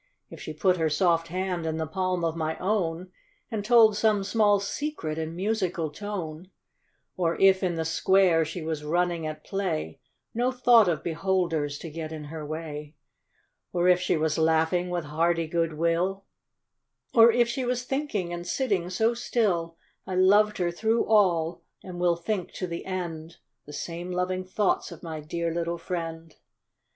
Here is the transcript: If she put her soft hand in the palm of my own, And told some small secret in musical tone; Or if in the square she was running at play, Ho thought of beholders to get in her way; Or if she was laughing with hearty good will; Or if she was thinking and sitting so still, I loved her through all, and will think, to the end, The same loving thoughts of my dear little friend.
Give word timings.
If 0.31 0.41
she 0.41 0.51
put 0.51 0.77
her 0.77 0.89
soft 0.89 1.27
hand 1.27 1.63
in 1.67 1.77
the 1.77 1.85
palm 1.85 2.23
of 2.25 2.35
my 2.35 2.57
own, 2.57 3.11
And 3.51 3.63
told 3.63 3.95
some 3.95 4.23
small 4.23 4.59
secret 4.59 5.19
in 5.19 5.35
musical 5.35 5.91
tone; 5.91 6.49
Or 7.15 7.35
if 7.39 7.61
in 7.61 7.75
the 7.75 7.85
square 7.85 8.43
she 8.43 8.63
was 8.63 8.83
running 8.83 9.27
at 9.27 9.43
play, 9.43 9.99
Ho 10.35 10.49
thought 10.51 10.87
of 10.87 11.03
beholders 11.03 11.77
to 11.77 11.91
get 11.91 12.11
in 12.11 12.23
her 12.33 12.43
way; 12.43 12.95
Or 13.71 13.87
if 13.87 13.99
she 14.01 14.17
was 14.17 14.39
laughing 14.39 14.89
with 14.89 15.05
hearty 15.05 15.45
good 15.45 15.73
will; 15.73 16.25
Or 17.13 17.31
if 17.31 17.47
she 17.47 17.63
was 17.63 17.83
thinking 17.83 18.33
and 18.33 18.47
sitting 18.47 18.89
so 18.89 19.13
still, 19.13 19.77
I 20.07 20.15
loved 20.15 20.57
her 20.57 20.71
through 20.71 21.05
all, 21.05 21.61
and 21.83 21.99
will 21.99 22.15
think, 22.15 22.53
to 22.53 22.65
the 22.65 22.85
end, 22.87 23.37
The 23.67 23.73
same 23.73 24.09
loving 24.11 24.45
thoughts 24.45 24.91
of 24.91 25.03
my 25.03 25.19
dear 25.19 25.53
little 25.53 25.77
friend. 25.77 26.35